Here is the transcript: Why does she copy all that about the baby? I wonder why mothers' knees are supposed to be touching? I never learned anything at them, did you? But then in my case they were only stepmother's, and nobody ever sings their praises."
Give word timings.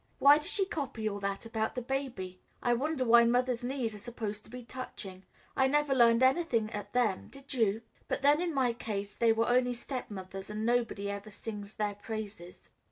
Why 0.17 0.39
does 0.39 0.49
she 0.49 0.65
copy 0.65 1.07
all 1.07 1.19
that 1.19 1.45
about 1.45 1.75
the 1.75 1.81
baby? 1.83 2.41
I 2.63 2.73
wonder 2.73 3.05
why 3.05 3.23
mothers' 3.23 3.63
knees 3.63 3.93
are 3.93 3.99
supposed 3.99 4.43
to 4.43 4.49
be 4.49 4.63
touching? 4.63 5.25
I 5.55 5.67
never 5.67 5.93
learned 5.93 6.23
anything 6.23 6.71
at 6.71 6.93
them, 6.93 7.27
did 7.27 7.53
you? 7.53 7.83
But 8.07 8.23
then 8.23 8.41
in 8.41 8.51
my 8.51 8.73
case 8.73 9.15
they 9.15 9.31
were 9.31 9.47
only 9.47 9.73
stepmother's, 9.73 10.49
and 10.49 10.65
nobody 10.65 11.07
ever 11.11 11.29
sings 11.29 11.75
their 11.75 11.93
praises." 11.93 12.71